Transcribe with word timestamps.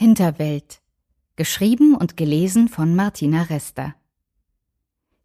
Hinterwelt. 0.00 0.80
Geschrieben 1.34 1.96
und 1.96 2.16
gelesen 2.16 2.68
von 2.68 2.94
Martina 2.94 3.42
Rester. 3.42 3.96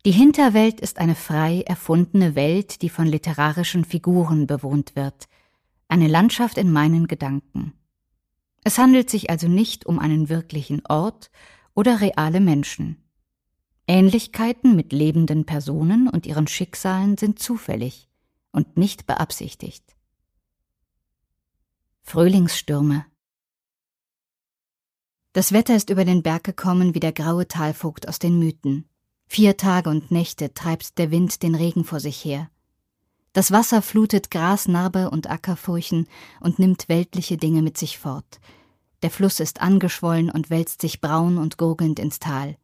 Die 0.03 0.11
Hinterwelt 0.11 0.81
ist 0.81 0.97
eine 0.97 1.13
frei 1.13 1.61
erfundene 1.61 2.33
Welt, 2.33 2.82
die 2.82 2.90
von 2.90 3.06
literarischen 3.06 3.86
Figuren 3.86 4.48
bewohnt 4.48 4.96
wird. 4.96 5.28
Eine 5.90 6.08
Landschaft 6.08 6.58
in 6.58 6.72
meinen 6.72 7.06
Gedanken. 7.06 7.74
Es 8.64 8.80
handelt 8.80 9.12
sich 9.12 9.30
also 9.30 9.48
nicht 9.48 9.86
um 9.86 10.00
einen 10.00 10.28
wirklichen 10.28 10.84
Ort 10.88 11.30
oder 11.76 12.02
reale 12.02 12.40
Menschen. 12.40 12.98
Ähnlichkeiten 13.88 14.76
mit 14.76 14.92
lebenden 14.92 15.46
Personen 15.46 16.10
und 16.10 16.26
ihren 16.26 16.48
Schicksalen 16.48 17.16
sind 17.16 17.38
zufällig 17.38 18.10
und 18.52 18.76
nicht 18.76 19.05
beabsichtigt. 19.05 19.96
Frühlingsstürme 22.02 23.05
das 25.34 25.52
Wetter 25.52 25.75
ist 25.75 25.89
über 25.89 26.05
den 26.05 26.21
Berg 26.21 26.43
gekommen 26.43 26.93
wie 26.93 27.00
der 27.00 27.11
graue 27.11 27.47
Talvogt 27.47 28.07
aus 28.07 28.19
den 28.19 28.37
Mythen. 28.37 28.86
Vier 29.25 29.57
Tage 29.57 29.89
und 29.89 30.11
Nächte 30.11 30.54
treibt 30.54 31.00
der 31.00 31.10
Wind 31.10 31.41
den 31.41 31.55
Regen 31.55 31.86
vor 31.86 32.00
sich 32.00 32.23
her. 32.23 32.49
Das 33.33 33.51
Wasser 33.51 33.81
flutet 33.81 34.29
Grasnarbe 34.29 35.09
und 35.09 35.27
Ackerfurchen 35.27 36.07
und 36.39 36.59
nimmt 36.59 36.88
weltliche 36.88 37.38
Dinge 37.38 37.63
mit 37.63 37.79
sich 37.79 37.97
fort. 37.97 38.39
Der 39.01 39.09
Fluss 39.09 39.39
ist 39.39 39.59
angeschwollen 39.59 40.29
und 40.29 40.51
wälzt 40.51 40.81
sich 40.81 41.01
braun 41.01 41.39
und 41.39 41.57
gurgelnd 41.57 41.97
ins 41.97 42.19
Tal. 42.19 42.55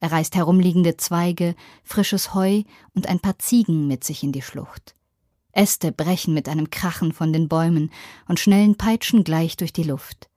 Er 0.00 0.12
reißt 0.12 0.36
herumliegende 0.36 0.98
Zweige, 0.98 1.54
frisches 1.82 2.34
Heu 2.34 2.64
und 2.94 3.08
ein 3.08 3.20
paar 3.20 3.38
Ziegen 3.38 3.86
mit 3.88 4.04
sich 4.04 4.22
in 4.22 4.32
die 4.32 4.42
Schlucht. 4.42 4.94
Äste 5.52 5.92
brechen 5.92 6.34
mit 6.34 6.46
einem 6.48 6.68
Krachen 6.68 7.12
von 7.12 7.32
den 7.32 7.48
Bäumen 7.48 7.90
und 8.28 8.38
schnellen 8.38 8.76
Peitschen 8.76 9.24
gleich 9.24 9.56
durch 9.56 9.72
die 9.72 9.82
Luft. 9.82 10.28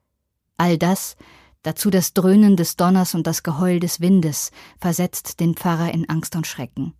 All 0.56 0.78
das 0.78 1.16
Dazu 1.66 1.90
das 1.90 2.14
Dröhnen 2.14 2.54
des 2.54 2.76
Donners 2.76 3.16
und 3.16 3.26
das 3.26 3.42
Geheul 3.42 3.80
des 3.80 4.00
Windes 4.00 4.52
versetzt 4.78 5.40
den 5.40 5.56
Pfarrer 5.56 5.92
in 5.92 6.08
Angst 6.08 6.36
und 6.36 6.46
Schrecken. 6.46 6.94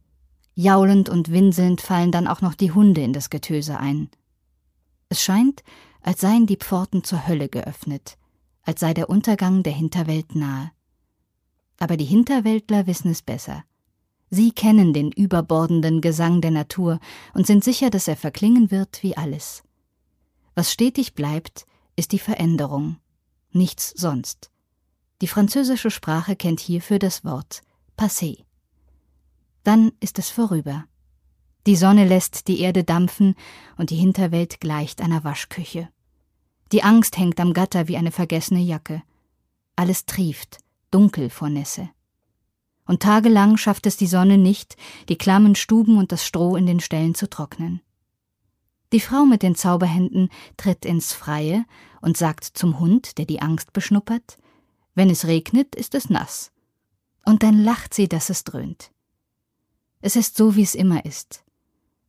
Jaulend 0.57 1.09
und 1.09 1.31
winselnd 1.31 1.81
fallen 1.81 2.11
dann 2.11 2.27
auch 2.27 2.41
noch 2.41 2.55
die 2.55 2.73
Hunde 2.73 3.01
in 3.01 3.13
das 3.13 3.31
Getöse 3.31 3.79
ein. 3.79 4.11
Es 5.09 5.23
scheint, 5.23 5.63
als 6.03 6.21
seien 6.21 6.47
die 6.47 6.57
Pforten 6.57 7.05
zur 7.05 7.29
Hölle 7.29 7.49
geöffnet, 7.49 8.19
als 8.63 8.81
sei 8.81 8.93
der 8.93 9.09
Untergang 9.09 9.63
der 9.63 9.73
Hinterwelt 9.73 10.35
nahe. 10.35 10.73
Aber 11.79 11.97
die 11.97 12.05
Hinterweltler 12.05 12.89
wissen 12.89 13.13
es 13.13 13.23
besser. 13.23 13.63
Sie 14.31 14.51
kennen 14.51 14.93
den 14.93 15.13
überbordenden 15.13 16.01
Gesang 16.01 16.41
der 16.41 16.51
Natur 16.51 16.99
und 17.35 17.47
sind 17.47 17.63
sicher, 17.63 17.89
dass 17.89 18.09
er 18.09 18.17
verklingen 18.17 18.73
wird 18.73 19.05
wie 19.05 19.17
alles. 19.17 19.63
Was 20.57 20.73
stetig 20.73 21.15
bleibt, 21.15 21.67
ist 21.95 22.11
die 22.11 22.19
Veränderung, 22.19 22.97
nichts 23.53 23.95
sonst. 23.97 24.51
Die 25.23 25.29
französische 25.29 25.91
Sprache 25.91 26.37
kennt 26.37 26.61
hierfür 26.61 26.99
das 26.99 27.25
Wort 27.25 27.63
passé. 27.97 28.45
Dann 29.65 29.93
ist 30.01 30.19
es 30.19 30.31
vorüber. 30.31 30.85
Die 31.67 31.77
Sonne 31.77 32.07
lässt 32.07 32.47
die 32.47 32.61
Erde 32.61 32.85
dampfen 32.85 33.35
und 33.77 33.91
die 33.91 33.97
Hinterwelt 33.97 34.61
gleicht 34.61 35.01
einer 35.01 35.25
Waschküche. 35.25 35.89
Die 36.73 36.83
Angst 36.83 37.17
hängt 37.17 37.41
am 37.41 37.53
Gatter 37.53 37.89
wie 37.89 37.97
eine 37.97 38.13
vergessene 38.13 38.61
Jacke. 38.61 39.03
Alles 39.75 40.07
trieft, 40.07 40.59
dunkel 40.91 41.31
vor 41.31 41.49
Nässe. 41.49 41.89
Und 42.87 43.03
tagelang 43.03 43.57
schafft 43.57 43.87
es 43.87 43.97
die 43.97 44.07
Sonne 44.07 44.39
nicht, 44.39 44.77
die 45.09 45.19
klammen 45.19 45.57
Stuben 45.57 45.99
und 45.99 46.13
das 46.13 46.25
Stroh 46.25 46.55
in 46.55 46.67
den 46.67 46.81
Ställen 46.81 47.15
zu 47.15 47.29
trocknen. 47.29 47.81
Die 48.93 49.01
Frau 49.01 49.25
mit 49.25 49.43
den 49.43 49.57
Zauberhänden 49.57 50.29
tritt 50.57 50.85
ins 50.85 51.13
Freie 51.13 51.65
und 52.01 52.17
sagt 52.17 52.45
zum 52.45 52.79
Hund, 52.79 53.19
der 53.19 53.25
die 53.25 53.43
Angst 53.43 53.73
beschnuppert, 53.73 54.39
wenn 54.97 55.11
es 55.11 55.27
regnet, 55.27 55.77
ist 55.77 55.95
es 55.95 56.11
nass. 56.11 56.51
Und 57.25 57.45
dann 57.45 57.63
lacht 57.63 57.95
sie, 57.95 58.09
dass 58.09 58.31
es 58.31 58.43
dröhnt. 58.43 58.91
Es 60.01 60.17
ist 60.17 60.37
so, 60.37 60.57
wie 60.57 60.63
es 60.63 60.75
immer 60.75 61.05
ist. 61.05 61.45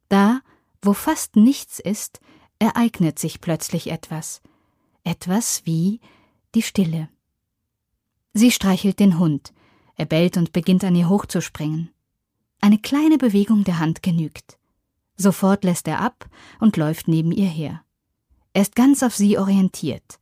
Da, 0.09 0.41
wo 0.81 0.93
fast 0.93 1.35
nichts 1.35 1.79
ist, 1.79 2.19
ereignet 2.59 3.19
sich 3.19 3.41
plötzlich 3.41 3.91
etwas. 3.91 4.41
Etwas 5.03 5.65
wie 5.65 5.99
die 6.55 6.61
Stille. 6.61 7.09
Sie 8.33 8.51
streichelt 8.51 8.99
den 8.99 9.19
Hund. 9.19 9.53
Er 9.95 10.05
bellt 10.05 10.37
und 10.37 10.53
beginnt 10.53 10.83
an 10.83 10.95
ihr 10.95 11.09
hochzuspringen. 11.09 11.91
Eine 12.61 12.77
kleine 12.77 13.17
Bewegung 13.17 13.63
der 13.63 13.79
Hand 13.79 14.01
genügt. 14.01 14.57
Sofort 15.17 15.63
lässt 15.63 15.87
er 15.87 15.99
ab 15.99 16.29
und 16.59 16.77
läuft 16.77 17.07
neben 17.07 17.31
ihr 17.31 17.49
her. 17.49 17.83
Er 18.53 18.61
ist 18.61 18.75
ganz 18.75 19.03
auf 19.03 19.15
sie 19.15 19.37
orientiert, 19.37 20.19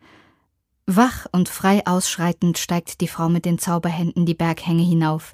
Wach 0.88 1.26
und 1.32 1.50
frei 1.50 1.86
ausschreitend 1.88 2.60
steigt 2.60 3.02
die 3.02 3.08
Frau 3.08 3.28
mit 3.28 3.46
den 3.46 3.58
Zauberhänden 3.58 4.28
die 4.28 4.36
Berghänge 4.36 4.84
hinauf, 4.84 5.34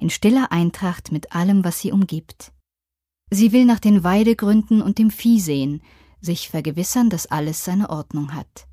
in 0.00 0.10
stiller 0.10 0.50
Eintracht 0.50 1.12
mit 1.12 1.34
allem, 1.34 1.64
was 1.64 1.78
sie 1.78 1.92
umgibt. 1.92 2.52
Sie 3.30 3.52
will 3.52 3.64
nach 3.64 3.78
den 3.78 4.02
Weidegründen 4.02 4.82
und 4.82 4.98
dem 4.98 5.10
Vieh 5.10 5.40
sehen, 5.40 5.82
sich 6.20 6.48
vergewissern, 6.48 7.10
dass 7.10 7.26
alles 7.26 7.64
seine 7.64 7.90
Ordnung 7.90 8.34
hat. 8.34 8.66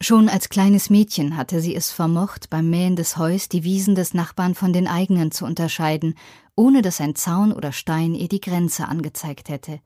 Schon 0.00 0.28
als 0.28 0.50
kleines 0.50 0.90
Mädchen 0.90 1.36
hatte 1.36 1.60
sie 1.60 1.74
es 1.74 1.90
vermocht, 1.90 2.50
beim 2.50 2.68
Mähen 2.68 2.96
des 2.96 3.16
Heus 3.16 3.48
die 3.48 3.64
Wiesen 3.64 3.94
des 3.94 4.14
Nachbarn 4.14 4.54
von 4.54 4.72
den 4.72 4.86
eigenen 4.86 5.32
zu 5.32 5.46
unterscheiden, 5.46 6.14
ohne 6.54 6.82
dass 6.82 7.00
ein 7.00 7.16
Zaun 7.16 7.52
oder 7.52 7.72
Stein 7.72 8.14
ihr 8.14 8.28
die 8.28 8.40
Grenze 8.40 8.86
angezeigt 8.86 9.48
hätte. 9.48 9.80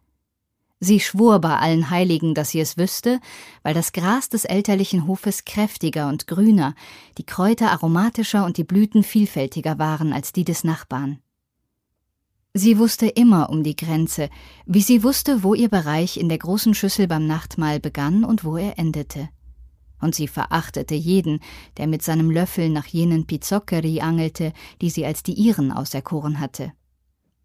Sie 0.82 0.98
schwor 0.98 1.40
bei 1.40 1.56
allen 1.58 1.90
Heiligen, 1.90 2.34
dass 2.34 2.50
sie 2.50 2.60
es 2.60 2.78
wüsste, 2.78 3.20
weil 3.62 3.74
das 3.74 3.92
Gras 3.92 4.30
des 4.30 4.46
elterlichen 4.46 5.06
Hofes 5.06 5.44
kräftiger 5.44 6.08
und 6.08 6.26
grüner, 6.26 6.74
die 7.18 7.26
Kräuter 7.26 7.70
aromatischer 7.70 8.46
und 8.46 8.56
die 8.56 8.64
Blüten 8.64 9.02
vielfältiger 9.02 9.78
waren 9.78 10.14
als 10.14 10.32
die 10.32 10.44
des 10.44 10.64
Nachbarn. 10.64 11.18
Sie 12.54 12.78
wusste 12.78 13.06
immer 13.06 13.50
um 13.50 13.62
die 13.62 13.76
Grenze, 13.76 14.30
wie 14.64 14.80
sie 14.80 15.04
wusste, 15.04 15.42
wo 15.42 15.54
ihr 15.54 15.68
Bereich 15.68 16.16
in 16.16 16.30
der 16.30 16.38
großen 16.38 16.74
Schüssel 16.74 17.06
beim 17.06 17.26
Nachtmahl 17.26 17.78
begann 17.78 18.24
und 18.24 18.42
wo 18.42 18.56
er 18.56 18.78
endete. 18.78 19.28
Und 20.00 20.14
sie 20.14 20.28
verachtete 20.28 20.94
jeden, 20.94 21.40
der 21.76 21.86
mit 21.86 22.02
seinem 22.02 22.30
Löffel 22.30 22.70
nach 22.70 22.86
jenen 22.86 23.26
Pizzoccheri 23.26 24.00
angelte, 24.00 24.54
die 24.80 24.88
sie 24.88 25.04
als 25.04 25.22
die 25.22 25.34
ihren 25.34 25.70
auserkoren 25.70 26.40
hatte. 26.40 26.72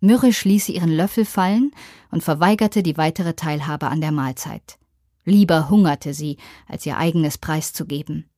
Mürrisch 0.06 0.46
ließ 0.46 0.68
sie 0.68 0.76
ihren 0.76 0.92
Löffel 0.92 1.26
fallen 1.26 1.72
und 2.12 2.24
verweigerte 2.24 2.84
die 2.84 2.98
weitere 2.98 3.34
Teilhabe 3.34 3.88
an 3.88 4.02
der 4.02 4.12
Mahlzeit. 4.12 4.78
Lieber 5.26 5.70
hungerte 5.70 6.14
sie, 6.14 6.38
als 6.68 6.86
ihr 6.86 6.98
eigenes 6.98 7.38
preiszugeben. 7.38 8.30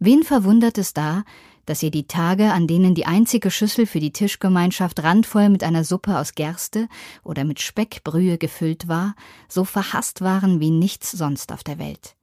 Wen 0.00 0.24
verwundert 0.24 0.78
es 0.78 0.92
da, 0.92 1.24
dass 1.66 1.82
ihr 1.82 1.90
die 1.90 2.08
Tage, 2.08 2.52
an 2.52 2.66
denen 2.66 2.94
die 2.94 3.06
einzige 3.06 3.50
Schüssel 3.50 3.86
für 3.86 4.00
die 4.00 4.12
Tischgemeinschaft 4.12 5.02
randvoll 5.02 5.50
mit 5.50 5.62
einer 5.62 5.84
Suppe 5.84 6.18
aus 6.18 6.34
Gerste 6.34 6.88
oder 7.22 7.44
mit 7.44 7.60
Speckbrühe 7.60 8.38
gefüllt 8.38 8.88
war, 8.88 9.14
so 9.48 9.64
verhasst 9.64 10.20
waren 10.20 10.58
wie 10.58 10.70
nichts 10.70 11.12
sonst 11.12 11.52
auf 11.52 11.62
der 11.62 11.78
Welt. 11.78 12.16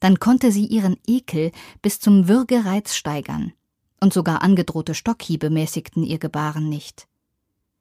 Dann 0.00 0.18
konnte 0.18 0.52
sie 0.52 0.64
ihren 0.64 0.96
Ekel 1.06 1.52
bis 1.82 2.00
zum 2.00 2.28
Würgereiz 2.28 2.94
steigern, 2.94 3.52
und 4.00 4.14
sogar 4.14 4.42
angedrohte 4.42 4.94
Stockhiebe 4.94 5.50
mäßigten 5.50 6.04
ihr 6.04 6.18
Gebaren 6.18 6.68
nicht. 6.68 7.08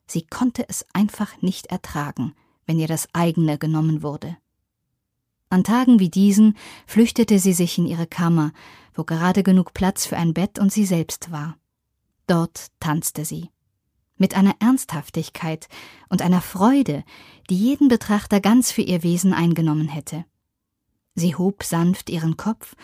Sie 0.08 0.26
konnte 0.26 0.68
es 0.70 0.86
einfach 0.94 1.42
nicht 1.42 1.68
ertragen, 1.68 2.34
wenn 2.66 2.80
ihr 2.80 2.88
das 2.88 3.08
eigene 3.14 3.58
genommen 3.58 4.04
wurde. 4.04 4.38
An 5.50 5.64
Tagen 5.64 6.00
wie 6.00 6.10
diesen 6.10 6.58
flüchtete 6.88 7.40
sie 7.40 7.54
sich 7.54 7.78
in 7.78 7.86
ihre 7.86 8.08
Kammer, 8.08 8.52
wo 8.94 9.04
gerade 9.04 9.44
genug 9.44 9.74
Platz 9.74 10.06
für 10.06 10.18
ein 10.18 10.34
Bett 10.34 10.60
und 10.60 10.72
sie 10.72 10.86
selbst 10.86 11.32
war. 11.32 11.58
Dort 12.28 12.68
tanzte 12.80 13.26
sie. 13.26 13.50
Mit 14.18 14.36
einer 14.36 14.56
Ernsthaftigkeit 14.60 15.68
und 16.10 16.22
einer 16.22 16.42
Freude, 16.42 17.04
die 17.50 17.58
jeden 17.58 17.90
Betrachter 17.90 18.40
ganz 18.40 18.72
für 18.72 18.82
ihr 18.82 19.04
Wesen 19.04 19.34
eingenommen 19.34 19.88
hätte. 19.88 20.26
Sie 21.16 21.36
hob 21.36 21.64
sanft 21.64 22.10
ihren 22.10 22.38
Kopf 22.38 22.76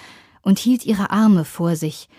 und 0.42 0.60
hielt 0.60 0.86
ihre 0.86 1.10
Arme 1.10 1.46
vor 1.46 1.76
sich 1.76 2.10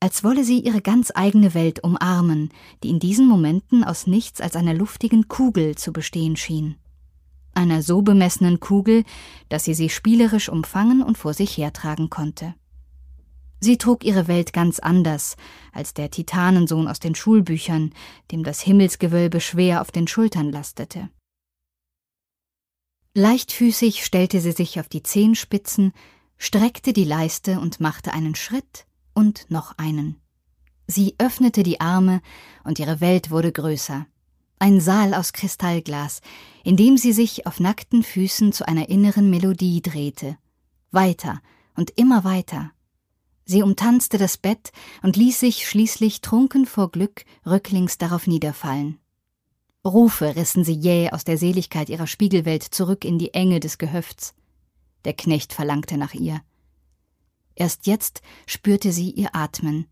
als 0.00 0.22
wolle 0.22 0.44
sie 0.44 0.60
ihre 0.60 0.80
ganz 0.80 1.10
eigene 1.14 1.54
Welt 1.54 1.82
umarmen, 1.82 2.50
die 2.82 2.90
in 2.90 3.00
diesen 3.00 3.26
Momenten 3.26 3.82
aus 3.82 4.06
nichts 4.06 4.40
als 4.40 4.54
einer 4.54 4.74
luftigen 4.74 5.28
Kugel 5.28 5.74
zu 5.74 5.92
bestehen 5.92 6.36
schien. 6.36 6.76
Einer 7.54 7.82
so 7.82 8.02
bemessenen 8.02 8.60
Kugel, 8.60 9.04
dass 9.48 9.64
sie 9.64 9.74
sie 9.74 9.88
spielerisch 9.88 10.48
umfangen 10.48 11.02
und 11.02 11.18
vor 11.18 11.34
sich 11.34 11.56
hertragen 11.56 12.10
konnte. 12.10 12.54
Sie 13.60 13.76
trug 13.76 14.04
ihre 14.04 14.28
Welt 14.28 14.52
ganz 14.52 14.78
anders 14.78 15.36
als 15.72 15.92
der 15.94 16.10
Titanensohn 16.10 16.86
aus 16.86 17.00
den 17.00 17.16
Schulbüchern, 17.16 17.92
dem 18.30 18.44
das 18.44 18.60
Himmelsgewölbe 18.60 19.40
schwer 19.40 19.80
auf 19.80 19.90
den 19.90 20.06
Schultern 20.06 20.52
lastete. 20.52 21.08
Leichtfüßig 23.14 24.04
stellte 24.04 24.40
sie 24.40 24.52
sich 24.52 24.78
auf 24.78 24.88
die 24.88 25.02
Zehenspitzen, 25.02 25.92
streckte 26.36 26.92
die 26.92 27.02
Leiste 27.02 27.58
und 27.58 27.80
machte 27.80 28.12
einen 28.12 28.36
Schritt, 28.36 28.86
und 29.18 29.50
noch 29.50 29.76
einen. 29.78 30.14
Sie 30.86 31.16
öffnete 31.18 31.64
die 31.64 31.80
Arme, 31.80 32.20
und 32.62 32.78
ihre 32.78 33.00
Welt 33.00 33.32
wurde 33.32 33.50
größer. 33.50 34.06
Ein 34.60 34.80
Saal 34.80 35.12
aus 35.12 35.32
Kristallglas, 35.32 36.20
in 36.62 36.76
dem 36.76 36.96
sie 36.96 37.12
sich 37.12 37.44
auf 37.44 37.58
nackten 37.58 38.04
Füßen 38.04 38.52
zu 38.52 38.68
einer 38.68 38.88
inneren 38.88 39.28
Melodie 39.28 39.82
drehte. 39.82 40.38
Weiter 40.92 41.42
und 41.74 41.90
immer 41.96 42.22
weiter. 42.22 42.70
Sie 43.44 43.64
umtanzte 43.64 44.18
das 44.18 44.36
Bett 44.36 44.70
und 45.02 45.16
ließ 45.16 45.40
sich 45.40 45.66
schließlich 45.66 46.20
trunken 46.20 46.64
vor 46.64 46.92
Glück 46.92 47.24
rücklings 47.44 47.98
darauf 47.98 48.28
niederfallen. 48.28 49.00
Rufe 49.84 50.36
rissen 50.36 50.62
sie 50.62 50.74
jäh 50.74 51.10
aus 51.10 51.24
der 51.24 51.38
Seligkeit 51.38 51.88
ihrer 51.88 52.06
Spiegelwelt 52.06 52.62
zurück 52.62 53.04
in 53.04 53.18
die 53.18 53.34
Enge 53.34 53.58
des 53.58 53.78
Gehöfts. 53.78 54.34
Der 55.04 55.14
Knecht 55.14 55.52
verlangte 55.52 55.98
nach 55.98 56.14
ihr. 56.14 56.40
Erst 57.58 57.88
jetzt 57.88 58.22
spürte 58.46 58.92
sie 58.92 59.10
ihr 59.10 59.34
Atmen, 59.34 59.88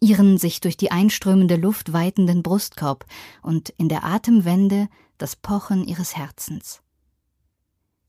ihren 0.00 0.36
sich 0.36 0.60
durch 0.60 0.76
die 0.76 0.90
einströmende 0.90 1.54
Luft 1.54 1.92
weitenden 1.92 2.42
Brustkorb 2.42 3.06
und 3.40 3.68
in 3.78 3.88
der 3.88 4.02
Atemwende 4.02 4.88
das 5.16 5.36
Pochen 5.36 5.86
ihres 5.86 6.16
Herzens. 6.16 6.82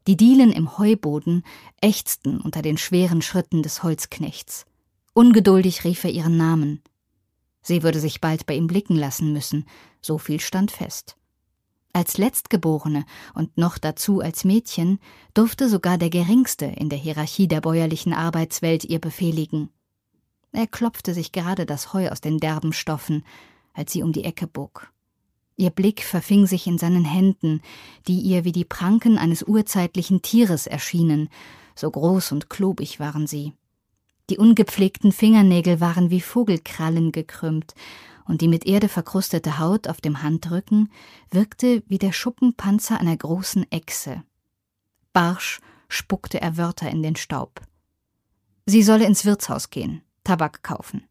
Die 0.08 0.18
Dielen 0.18 0.52
im 0.52 0.80
Heuboden 0.80 1.44
ächzten 1.82 2.42
unter 2.42 2.64
den 2.64 2.80
schweren 2.80 3.22
Schritten 3.22 3.62
des 3.62 3.84
Holzknechts. 3.84 4.66
Ungeduldig 5.14 5.84
rief 5.84 6.04
er 6.04 6.10
ihren 6.10 6.36
Namen. 6.36 6.82
Sie 7.62 7.84
würde 7.84 8.00
sich 8.00 8.22
bald 8.22 8.48
bei 8.48 8.56
ihm 8.56 8.66
blicken 8.66 8.96
lassen 8.96 9.34
müssen, 9.34 9.68
so 10.02 10.18
viel 10.18 10.40
stand 10.40 10.72
fest. 10.72 11.16
Als 11.92 12.18
Letztgeborene 12.18 13.06
und 13.34 13.58
noch 13.58 13.78
dazu 13.78 14.20
als 14.20 14.44
Mädchen 14.44 15.00
durfte 15.34 15.70
sogar 15.70 15.98
der 15.98 16.10
Geringste 16.10 16.66
in 16.66 16.90
der 16.90 17.00
Hierarchie 17.00 17.48
der 17.48 17.62
bäuerlichen 17.62 18.14
Arbeitswelt 18.14 18.86
ihr 18.86 19.00
befehligen. 19.00 19.70
Er 20.52 20.68
klopfte 20.68 21.14
sich 21.14 21.32
gerade 21.32 21.66
das 21.66 21.94
Heu 21.94 22.10
aus 22.10 22.22
den 22.22 22.40
derben 22.40 22.74
Stoffen, 22.74 23.24
als 23.74 23.92
sie 23.92 24.04
um 24.04 24.12
die 24.12 24.24
Ecke 24.24 24.48
bog. 24.48 24.92
Ihr 25.56 25.72
Blick 25.72 26.04
verfing 26.04 26.46
sich 26.46 26.68
in 26.68 26.78
seinen 26.78 27.06
Händen, 27.06 27.62
die 28.08 28.20
ihr 28.20 28.46
wie 28.46 28.52
die 28.52 28.66
Pranken 28.66 29.18
eines 29.18 29.44
urzeitlichen 29.44 30.22
Tieres 30.22 30.68
erschienen, 30.68 31.30
so 31.76 31.90
groß 31.92 32.32
und 32.32 32.50
klobig 32.50 33.00
waren 33.00 33.28
sie. 33.28 33.54
Die 34.30 34.38
ungepflegten 34.38 35.12
Fingernägel 35.12 35.82
waren 35.82 36.12
wie 36.12 36.22
Vogelkrallen 36.22 37.12
gekrümmt, 37.12 37.74
und 38.30 38.42
die 38.42 38.48
mit 38.48 38.68
Erde 38.68 38.88
verkrustete 38.90 39.58
Haut 39.58 39.88
auf 39.88 40.02
dem 40.02 40.22
Handrücken 40.22 40.92
wirkte 41.32 41.82
wie 41.88 41.98
der 41.98 42.14
Schuppenpanzer 42.14 43.00
einer 43.00 43.18
großen 43.18 43.70
Echse. 43.72 44.24
Barsch 45.14 45.60
spuckte 45.88 46.40
er 46.40 46.56
Wörter 46.56 46.92
in 46.92 47.02
den 47.02 47.16
Staub. 47.16 47.60
Sie 48.68 48.84
solle 48.84 49.08
ins 49.08 49.26
Wirtshaus 49.26 49.72
gehen, 49.72 50.04
Tabak 50.24 50.62
kaufen. 50.62 51.08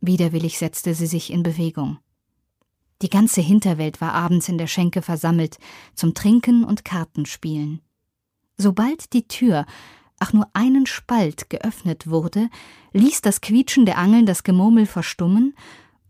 Widerwillig 0.00 0.58
setzte 0.58 0.94
sie 0.94 1.06
sich 1.06 1.30
in 1.30 1.42
Bewegung. 1.42 1.98
Die 3.02 3.10
ganze 3.10 3.42
Hinterwelt 3.42 4.00
war 4.00 4.14
abends 4.14 4.48
in 4.48 4.56
der 4.56 4.66
Schenke 4.66 5.02
versammelt, 5.02 5.58
zum 5.94 6.14
Trinken 6.14 6.64
und 6.64 6.86
Kartenspielen. 6.86 7.82
Sobald 8.56 9.12
die 9.12 9.28
Tür, 9.28 9.66
ach 10.18 10.32
nur 10.32 10.48
einen 10.54 10.86
Spalt 10.86 11.50
geöffnet 11.50 12.06
wurde, 12.06 12.48
ließ 12.94 13.20
das 13.20 13.42
Quietschen 13.42 13.84
der 13.84 13.98
Angeln 13.98 14.24
das 14.24 14.42
Gemurmel 14.42 14.86
verstummen, 14.86 15.54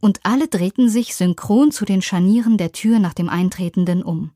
und 0.05 0.21
alle 0.25 0.49
drehten 0.49 0.91
sich 0.91 1.15
synchron 1.15 1.73
zu 1.73 1.87
den 1.87 2.03
Scharnieren 2.03 2.59
der 2.59 2.73
Tür 2.73 2.99
nach 2.99 3.15
dem 3.15 3.31
Eintretenden 3.31 4.03
um. 4.03 4.33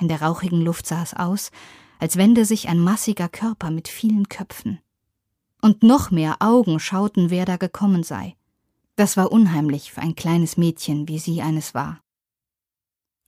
In 0.00 0.08
der 0.08 0.22
rauchigen 0.22 0.60
Luft 0.60 0.86
sah 0.86 1.02
es 1.02 1.14
aus, 1.14 1.52
als 2.00 2.16
wende 2.16 2.44
sich 2.44 2.68
ein 2.68 2.80
massiger 2.80 3.28
Körper 3.28 3.70
mit 3.70 3.86
vielen 3.86 4.28
Köpfen. 4.28 4.80
Und 5.60 5.84
noch 5.84 6.10
mehr 6.10 6.36
Augen 6.40 6.80
schauten, 6.80 7.30
wer 7.30 7.44
da 7.44 7.56
gekommen 7.58 8.02
sei. 8.02 8.34
Das 8.96 9.16
war 9.16 9.30
unheimlich 9.30 9.92
für 9.92 10.00
ein 10.00 10.16
kleines 10.16 10.56
Mädchen, 10.56 11.06
wie 11.06 11.20
sie 11.20 11.42
eines 11.42 11.74
war. 11.74 12.00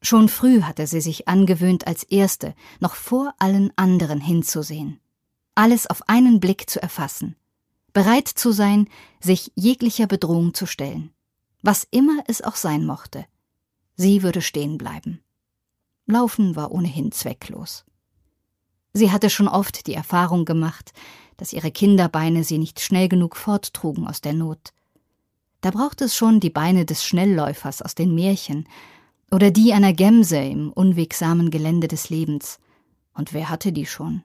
Schon 0.03 0.29
früh 0.29 0.63
hatte 0.63 0.89
sie 0.89 1.01
sich 1.01 1.29
angewöhnt, 1.29 1.87
als 1.87 2.03
Erste, 2.03 2.55
noch 2.81 2.97
vor 2.97 3.33
allen 3.39 3.73
anderen 3.77 4.21
hinzusehen 4.21 5.01
alles 5.55 5.87
auf 5.87 6.09
einen 6.09 6.41
Blick 6.41 6.69
zu 6.69 6.83
erfassen, 6.83 7.37
bereit 7.93 8.29
zu 8.29 8.53
sein, 8.53 8.89
sich 9.21 9.53
jeglicher 9.55 10.07
Bedrohung 10.07 10.55
zu 10.55 10.67
stellen, 10.67 11.13
was 11.65 11.89
immer 11.91 12.23
es 12.27 12.43
auch 12.43 12.57
sein 12.57 12.85
mochte. 12.85 13.25
Sie 13.97 14.23
würde 14.23 14.43
stehen 14.43 14.77
bleiben. 14.77 15.21
Laufen 16.05 16.57
war 16.57 16.71
ohnehin 16.73 17.11
zwecklos. 17.11 17.87
Sie 18.93 19.11
hatte 19.11 19.31
schon 19.31 19.49
oft 19.49 19.87
die 19.87 19.95
Erfahrung 19.95 20.45
gemacht, 20.45 20.93
dass 21.39 21.55
ihre 21.55 21.71
Kinderbeine 21.71 22.45
sie 22.45 22.59
nicht 22.59 22.81
schnell 22.81 23.09
genug 23.09 23.35
forttrugen 23.35 24.07
aus 24.07 24.21
der 24.21 24.35
Not. 24.35 24.75
Da 25.63 25.71
braucht 25.71 26.03
es 26.03 26.15
schon 26.15 26.39
die 26.39 26.51
Beine 26.51 26.85
des 26.85 27.03
Schnellläufers 27.03 27.81
aus 27.81 27.95
den 27.95 28.15
Märchen 28.15 28.69
oder 29.31 29.51
die 29.51 29.73
einer 29.73 29.95
Gemse 29.95 30.37
im 30.37 30.71
unwegsamen 30.71 31.51
Gelände 31.51 31.89
des 31.89 32.11
Lebens. 32.11 32.59
Und 33.15 33.33
wer 33.33 33.49
hatte 33.49 33.73
die 33.73 33.87
schon? 33.87 34.23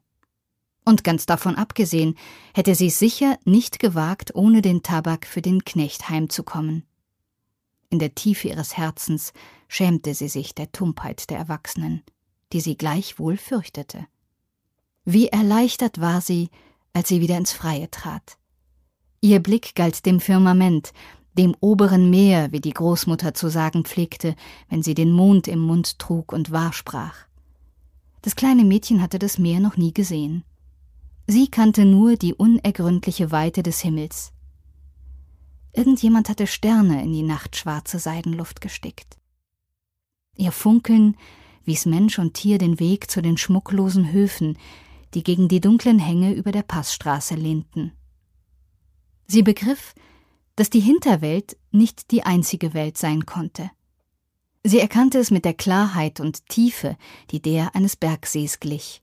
Und 0.84 1.06
ganz 1.06 1.26
davon 1.26 1.56
abgesehen, 1.56 2.18
hätte 2.54 2.76
sie 2.76 2.90
sicher 2.90 3.40
nicht 3.46 3.80
gewagt, 3.80 4.36
ohne 4.36 4.62
den 4.62 4.84
Tabak 4.84 5.26
für 5.26 5.42
den 5.42 5.64
Knecht 5.64 6.10
heimzukommen. 6.10 6.84
In 7.90 8.00
der 8.00 8.14
Tiefe 8.14 8.50
ihres 8.50 8.78
Herzens 8.78 9.34
schämte 9.68 10.14
sie 10.14 10.30
sich 10.30 10.54
der 10.54 10.72
Tumpheit 10.72 11.30
der 11.30 11.38
Erwachsenen, 11.38 12.04
die 12.54 12.62
sie 12.62 12.78
gleichwohl 12.78 13.38
fürchtete. 13.38 14.06
Wie 15.06 15.28
erleichtert 15.28 16.00
war 16.00 16.22
sie, 16.22 16.50
als 16.94 17.10
sie 17.10 17.22
wieder 17.22 17.38
ins 17.38 17.52
Freie 17.52 17.90
trat. 17.90 18.38
Ihr 19.22 19.40
Blick 19.40 19.76
galt 19.76 20.06
dem 20.06 20.20
Firmament, 20.20 20.94
dem 21.38 21.56
oberen 21.60 22.10
Meer, 22.10 22.52
wie 22.52 22.62
die 22.62 22.74
Großmutter 22.74 23.34
zu 23.34 23.50
sagen 23.50 23.86
pflegte, 23.86 24.36
wenn 24.70 24.84
sie 24.84 24.94
den 24.94 25.12
Mond 25.12 25.48
im 25.48 25.60
Mund 25.60 26.00
trug 26.00 26.32
und 26.32 26.52
wahrsprach. 26.52 27.16
Das 28.22 28.36
kleine 28.36 28.66
Mädchen 28.66 29.02
hatte 29.02 29.20
das 29.20 29.38
Meer 29.38 29.60
noch 29.60 29.78
nie 29.78 29.94
gesehen. 29.94 30.44
Sie 31.28 31.48
kannte 31.48 31.86
nur 31.86 32.18
die 32.18 32.34
unergründliche 32.34 33.32
Weite 33.32 33.64
des 33.64 33.82
Himmels. 33.82 34.32
Irgendjemand 35.74 36.30
hatte 36.30 36.48
Sterne 36.48 37.04
in 37.04 37.14
die 37.14 37.24
nachtschwarze 37.24 38.00
Seidenluft 38.00 38.62
gestickt. 38.62 39.18
Ihr 40.36 40.52
Funkeln 40.52 41.16
wies 41.66 41.86
Mensch 41.86 42.18
und 42.18 42.34
Tier 42.34 42.58
den 42.58 42.80
Weg 42.80 43.12
zu 43.12 43.22
den 43.22 43.38
schmucklosen 43.38 44.12
Höfen, 44.12 44.58
die 45.14 45.24
gegen 45.24 45.48
die 45.48 45.62
dunklen 45.62 46.00
Hänge 46.00 46.34
über 46.34 46.52
der 46.52 46.64
Passstraße 46.64 47.36
lehnten. 47.36 47.92
Sie 49.28 49.44
begriff, 49.44 49.94
dass 50.56 50.70
die 50.70 50.80
Hinterwelt 50.80 51.58
nicht 51.72 52.12
die 52.12 52.24
einzige 52.24 52.74
Welt 52.74 52.98
sein 52.98 53.26
konnte. 53.26 53.70
Sie 54.64 54.80
erkannte 54.80 55.20
es 55.20 55.32
mit 55.32 55.46
der 55.46 55.54
Klarheit 55.54 56.20
und 56.20 56.48
Tiefe, 56.48 56.98
die 57.32 57.42
der 57.42 57.76
eines 57.76 57.96
Bergsees 57.96 58.60
glich. 58.60 59.02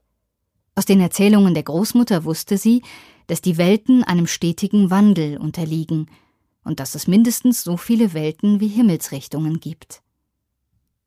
Aus 0.75 0.85
den 0.85 1.01
Erzählungen 1.01 1.55
der 1.55 1.63
Großmutter 1.63 2.25
wusste 2.25 2.59
sie, 2.59 2.83
dass 3.27 3.41
die 3.41 3.57
Welten 3.57 4.05
einem 4.05 4.27
stetigen 4.27 4.91
Wandel 4.91 5.39
unterliegen 5.39 6.09
und 6.67 6.81
dass 6.81 6.95
es 6.95 7.07
mindestens 7.07 7.63
so 7.63 7.77
viele 7.77 8.13
Welten 8.13 8.61
wie 8.61 8.69
Himmelsrichtungen 8.69 9.61
gibt. 9.61 10.03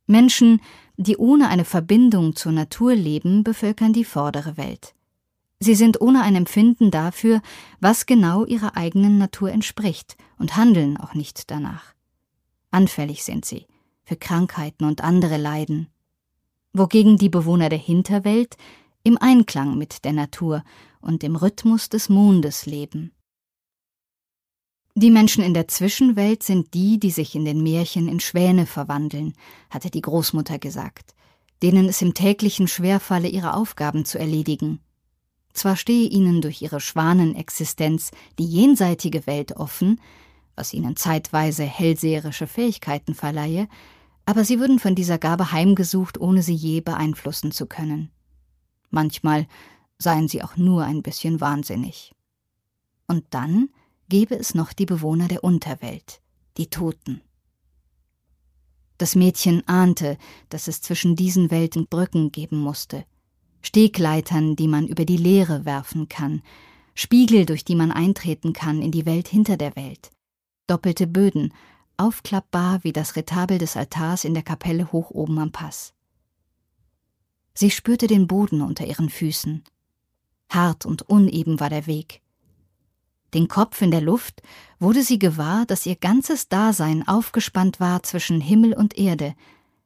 Menschen, 0.08 0.62
die 0.98 1.18
ohne 1.18 1.50
eine 1.50 1.66
Verbindung 1.66 2.36
zur 2.36 2.54
Natur 2.54 2.96
leben, 2.96 3.44
bevölkern 3.44 3.94
die 3.94 4.06
vordere 4.06 4.58
Welt. 4.58 4.96
Sie 5.60 5.76
sind 5.76 6.00
ohne 6.00 6.24
ein 6.24 6.36
Empfinden 6.36 6.90
dafür, 6.90 7.42
was 7.82 8.06
genau 8.06 8.46
ihrer 8.46 8.78
eigenen 8.78 9.18
Natur 9.18 9.52
entspricht 9.52 10.16
und 10.38 10.56
handeln 10.56 10.98
auch 10.98 11.14
nicht 11.14 11.52
danach. 11.52 11.94
Anfällig 12.72 13.24
sind 13.24 13.44
sie 13.44 13.68
für 14.04 14.16
Krankheiten 14.16 14.86
und 14.86 15.04
andere 15.04 15.38
Leiden. 15.38 15.90
Wogegen 16.72 17.18
die 17.18 17.30
Bewohner 17.30 17.68
der 17.68 17.78
Hinterwelt 17.78 18.56
im 19.04 19.18
Einklang 19.18 19.78
mit 19.78 20.06
der 20.06 20.14
Natur 20.14 20.64
und 21.02 21.22
dem 21.22 21.36
Rhythmus 21.36 21.90
des 21.90 22.10
Mondes 22.10 22.66
leben. 22.66 23.12
Die 25.02 25.12
Menschen 25.12 25.46
in 25.46 25.54
der 25.54 25.70
Zwischenwelt 25.70 26.44
sind 26.44 26.74
die, 26.74 27.00
die 27.00 27.12
sich 27.12 27.34
in 27.34 27.46
den 27.46 27.64
Märchen 27.64 28.10
in 28.10 28.20
Schwäne 28.20 28.66
verwandeln, 28.66 29.34
hatte 29.70 29.90
die 29.90 30.02
Großmutter 30.02 30.60
gesagt, 30.60 31.16
denen 31.64 31.88
es 31.88 32.02
im 32.02 32.14
täglichen 32.14 32.68
schwerfalle, 32.68 33.30
ihre 33.30 33.54
Aufgaben 33.54 34.04
zu 34.04 34.20
erledigen. 34.20 34.82
Zwar 35.54 35.78
stehe 35.78 36.10
ihnen 36.10 36.42
durch 36.42 36.62
ihre 36.62 36.82
Schwanenexistenz 36.82 38.12
die 38.40 38.46
jenseitige 38.46 39.26
Welt 39.26 39.54
offen, 39.56 40.02
was 40.58 40.74
ihnen 40.74 40.98
zeitweise 40.98 41.64
hellseherische 41.64 42.46
Fähigkeiten 42.46 43.16
verleihe, 43.16 43.70
aber 44.26 44.44
sie 44.44 44.60
würden 44.60 44.80
von 44.80 44.96
dieser 44.96 45.18
Gabe 45.18 45.54
heimgesucht, 45.54 46.20
ohne 46.20 46.44
sie 46.44 46.56
je 46.56 46.82
beeinflussen 46.82 47.54
zu 47.54 47.68
können. 47.68 48.12
Manchmal 48.90 49.48
seien 49.98 50.28
sie 50.28 50.44
auch 50.44 50.58
nur 50.58 50.84
ein 50.84 51.04
bisschen 51.04 51.40
wahnsinnig. 51.40 52.14
Und 53.08 53.24
dann 53.30 53.70
gäbe 54.10 54.36
es 54.36 54.56
noch 54.56 54.74
die 54.74 54.86
Bewohner 54.86 55.28
der 55.28 55.44
Unterwelt, 55.44 56.22
die 56.58 56.70
Toten. 56.70 57.22
Das 58.98 59.16
Mädchen 59.16 59.66
ahnte, 59.68 60.18
dass 60.50 60.68
es 60.68 60.82
zwischen 60.82 61.16
diesen 61.16 61.52
Welten 61.52 61.88
Brücken 61.88 62.32
geben 62.32 62.58
musste, 62.58 63.06
Stegleitern, 63.62 64.56
die 64.56 64.68
man 64.68 64.88
über 64.88 65.06
die 65.06 65.18
Leere 65.18 65.64
werfen 65.64 66.10
kann, 66.10 66.42
Spiegel, 66.96 67.46
durch 67.46 67.64
die 67.64 67.76
man 67.76 67.92
eintreten 67.92 68.52
kann 68.52 68.82
in 68.82 68.92
die 68.92 69.06
Welt 69.06 69.28
hinter 69.28 69.56
der 69.56 69.76
Welt, 69.78 70.12
doppelte 70.68 71.08
Böden, 71.08 71.54
aufklappbar 71.96 72.84
wie 72.84 72.92
das 72.92 73.16
Retabel 73.16 73.58
des 73.58 73.78
Altars 73.78 74.26
in 74.26 74.34
der 74.34 74.44
Kapelle 74.44 74.92
hoch 74.92 75.12
oben 75.12 75.40
am 75.40 75.52
Pass. 75.52 75.94
Sie 77.54 77.72
spürte 77.72 78.08
den 78.08 78.28
Boden 78.28 78.62
unter 78.62 78.86
ihren 78.86 79.10
Füßen. 79.10 79.64
Hart 80.50 80.86
und 80.86 81.04
uneben 81.04 81.60
war 81.60 81.70
der 81.70 81.88
Weg. 81.88 82.22
Den 83.34 83.48
Kopf 83.48 83.82
in 83.82 83.92
der 83.92 84.02
Luft 84.02 84.42
wurde 84.80 85.04
sie 85.04 85.20
gewahr, 85.20 85.66
dass 85.66 85.86
ihr 85.86 85.96
ganzes 85.96 86.50
Dasein 86.50 87.08
aufgespannt 87.08 87.80
war 87.80 88.04
zwischen 88.04 88.42
Himmel 88.42 88.74
und 88.74 88.98
Erde, 88.98 89.36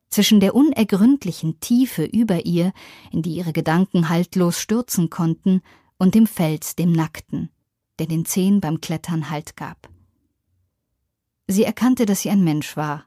zwischen 0.10 0.40
der 0.40 0.56
unergründlichen 0.56 1.60
Tiefe 1.60 2.06
über 2.06 2.46
ihr, 2.46 2.72
in 3.12 3.22
die 3.22 3.36
ihre 3.36 3.52
Gedanken 3.52 4.10
haltlos 4.10 4.60
stürzen 4.60 5.10
konnten, 5.10 5.62
und 5.98 6.16
dem 6.16 6.28
Fels, 6.28 6.76
dem 6.76 6.92
Nackten, 6.92 7.50
der 7.98 8.08
den 8.08 8.26
Zehen 8.26 8.60
beim 8.60 8.82
Klettern 8.82 9.30
Halt 9.30 9.56
gab. 9.56 9.90
Sie 11.48 11.64
erkannte, 11.64 12.06
dass 12.06 12.22
sie 12.22 12.30
ein 12.30 12.44
Mensch 12.44 12.76
war. 12.78 13.06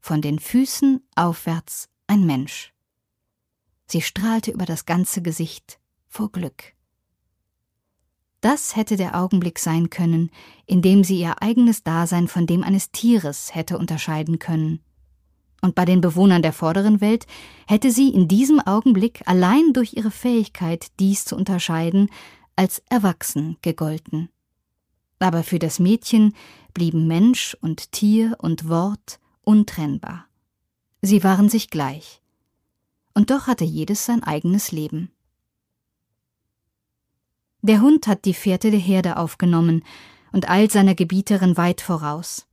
Von 0.00 0.20
den 0.20 0.38
Füßen 0.38 1.00
aufwärts 1.14 1.88
ein 2.06 2.24
Mensch. 2.26 2.72
Sie 3.86 4.02
strahlte 4.02 4.50
über 4.50 4.64
das 4.64 4.84
ganze 4.84 5.22
Gesicht 5.22 5.78
vor 6.08 6.32
Glück. 6.32 6.74
Das 8.42 8.74
hätte 8.74 8.96
der 8.96 9.18
Augenblick 9.18 9.60
sein 9.60 9.88
können, 9.88 10.30
in 10.66 10.82
dem 10.82 11.04
sie 11.04 11.20
ihr 11.20 11.40
eigenes 11.40 11.84
Dasein 11.84 12.26
von 12.26 12.46
dem 12.46 12.64
eines 12.64 12.90
Tieres 12.90 13.54
hätte 13.54 13.78
unterscheiden 13.78 14.40
können. 14.40 14.80
Und 15.60 15.76
bei 15.76 15.84
den 15.84 16.00
Bewohnern 16.00 16.42
der 16.42 16.52
vorderen 16.52 17.00
Welt 17.00 17.26
hätte 17.68 17.92
sie 17.92 18.08
in 18.08 18.26
diesem 18.26 18.58
Augenblick 18.58 19.22
allein 19.26 19.72
durch 19.72 19.94
ihre 19.94 20.10
Fähigkeit, 20.10 20.88
dies 20.98 21.24
zu 21.24 21.36
unterscheiden, 21.36 22.10
als 22.56 22.82
erwachsen 22.90 23.58
gegolten. 23.62 24.28
Aber 25.20 25.44
für 25.44 25.60
das 25.60 25.78
Mädchen 25.78 26.34
blieben 26.74 27.06
Mensch 27.06 27.56
und 27.60 27.92
Tier 27.92 28.36
und 28.40 28.68
Wort 28.68 29.20
untrennbar. 29.42 30.26
Sie 31.00 31.22
waren 31.22 31.48
sich 31.48 31.70
gleich. 31.70 32.20
Und 33.14 33.30
doch 33.30 33.46
hatte 33.46 33.64
jedes 33.64 34.04
sein 34.04 34.24
eigenes 34.24 34.72
Leben. 34.72 35.11
Der 37.64 37.80
Hund 37.80 38.08
hat 38.08 38.24
die 38.24 38.34
Fährte 38.34 38.72
der 38.72 38.80
Herde 38.80 39.16
aufgenommen 39.16 39.84
und 40.32 40.50
eilt 40.50 40.72
seiner 40.72 40.96
Gebieterin 40.96 41.56
weit 41.56 41.80
voraus. 41.80 42.48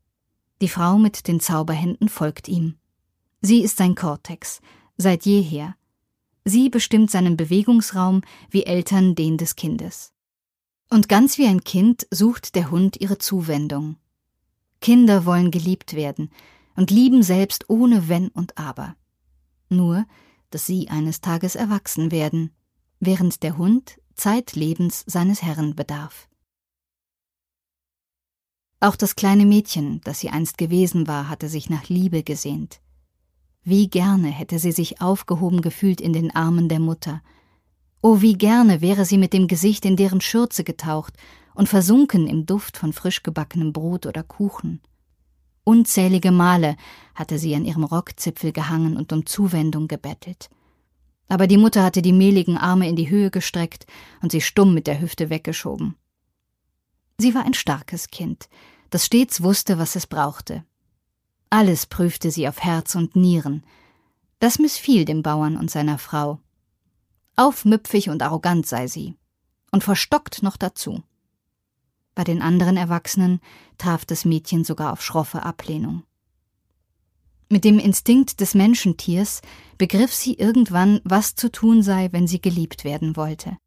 Die 0.61 0.67
Frau 0.67 0.99
mit 0.99 1.27
den 1.27 1.39
Zauberhänden 1.39 2.09
folgt 2.09 2.47
ihm. 2.47 2.75
Sie 3.41 3.63
ist 3.63 3.77
sein 3.77 3.95
Kortex, 3.95 4.61
seit 4.97 5.25
jeher. 5.25 5.75
Sie 6.45 6.69
bestimmt 6.69 7.09
seinen 7.09 7.37
Bewegungsraum 7.37 8.21
wie 8.51 8.65
Eltern 8.65 9.15
den 9.15 9.37
des 9.37 9.55
Kindes. 9.55 10.13
Und 10.91 11.09
ganz 11.09 11.39
wie 11.39 11.47
ein 11.47 11.63
Kind 11.63 12.05
sucht 12.11 12.53
der 12.53 12.69
Hund 12.69 12.99
ihre 12.99 13.17
Zuwendung. 13.17 13.95
Kinder 14.79 15.25
wollen 15.25 15.49
geliebt 15.49 15.93
werden 15.93 16.29
und 16.75 16.91
lieben 16.91 17.23
selbst 17.23 17.69
ohne 17.69 18.09
Wenn 18.09 18.29
und 18.29 18.57
Aber. 18.57 18.95
Nur, 19.69 20.05
dass 20.51 20.67
sie 20.67 20.89
eines 20.89 21.21
Tages 21.21 21.55
erwachsen 21.55 22.11
werden, 22.11 22.51
während 22.99 23.43
der 23.43 23.57
Hund 23.57 23.99
zeitlebens 24.19 25.03
seines 25.07 25.41
Herrn 25.41 25.75
bedarf. 25.75 26.27
Auch 28.81 28.95
das 28.95 29.15
kleine 29.15 29.45
Mädchen, 29.45 30.01
das 30.03 30.19
sie 30.19 30.29
einst 30.29 30.57
gewesen 30.57 31.07
war, 31.07 31.27
hatte 31.27 31.49
sich 31.49 31.69
nach 31.69 31.89
Liebe 31.89 32.23
gesehnt. 32.23 32.79
Wie 33.63 33.89
gerne 33.89 34.29
hätte 34.29 34.57
sie 34.57 34.71
sich 34.71 35.01
aufgehoben 35.01 35.61
gefühlt 35.61 35.99
in 35.99 36.13
den 36.13 36.33
Armen 36.33 36.69
der 36.69 36.79
Mutter. 36.79 37.21
Oh, 38.01 38.21
wie 38.21 38.33
gerne 38.33 38.79
wäre 38.79 39.03
sie 39.03 39.17
mit 39.17 39.33
dem 39.33 39.47
Gesicht 39.47 39.83
in 39.83 39.97
deren 39.97 40.21
Schürze 40.21 40.63
getaucht 40.63 41.13
und 41.53 41.67
versunken 41.67 42.27
im 42.27 42.45
Duft 42.45 42.77
von 42.77 42.93
frisch 42.93 43.21
gebackenem 43.21 43.73
Brot 43.73 44.05
oder 44.05 44.23
Kuchen. 44.23 44.81
Unzählige 45.65 46.31
Male 46.31 46.77
hatte 47.15 47.37
sie 47.37 47.53
an 47.53 47.65
ihrem 47.65 47.83
Rockzipfel 47.83 48.53
gehangen 48.53 48.95
und 48.95 49.11
um 49.11 49.25
Zuwendung 49.25 49.89
gebettelt. 49.89 50.49
Aber 51.29 51.47
die 51.47 51.57
Mutter 51.57 51.83
hatte 51.83 52.01
die 52.01 52.11
mehligen 52.11 52.57
Arme 52.57 52.89
in 52.89 52.95
die 52.95 53.09
Höhe 53.09 53.31
gestreckt 53.31 53.85
und 54.21 54.31
sie 54.31 54.41
stumm 54.41 54.73
mit 54.73 54.87
der 54.87 54.99
Hüfte 54.99 55.29
weggeschoben. 55.29 55.95
Sie 57.17 57.35
war 57.35 57.45
ein 57.45 57.53
starkes 57.53 58.09
Kind, 58.09 58.49
das 58.89 59.05
stets 59.05 59.41
wusste, 59.41 59.77
was 59.77 59.95
es 59.95 60.07
brauchte. 60.07 60.65
Alles 61.49 61.85
prüfte 61.85 62.31
sie 62.31 62.47
auf 62.47 62.59
Herz 62.61 62.95
und 62.95 63.15
Nieren. 63.15 63.63
Das 64.39 64.59
missfiel 64.59 65.05
dem 65.05 65.21
Bauern 65.21 65.57
und 65.57 65.69
seiner 65.69 65.97
Frau. 65.97 66.39
Aufmüpfig 67.35 68.09
und 68.09 68.21
arrogant 68.21 68.65
sei 68.65 68.87
sie. 68.87 69.15
Und 69.71 69.83
verstockt 69.83 70.41
noch 70.41 70.57
dazu. 70.57 71.03
Bei 72.15 72.23
den 72.23 72.41
anderen 72.41 72.75
Erwachsenen 72.75 73.39
traf 73.77 74.03
das 74.03 74.25
Mädchen 74.25 74.63
sogar 74.63 74.91
auf 74.91 75.03
schroffe 75.03 75.43
Ablehnung. 75.43 76.03
Mit 77.49 77.63
dem 77.63 77.79
Instinkt 77.79 78.41
des 78.41 78.53
Menschentiers 78.53 79.41
begriff 79.79 80.13
sie 80.13 80.35
irgendwann, 80.35 81.01
was 81.03 81.33
zu 81.33 81.51
tun 81.51 81.81
sei, 81.81 82.09
wenn 82.11 82.27
sie 82.27 82.39
geliebt 82.39 82.83
werden 82.83 83.15
wollte. 83.15 83.57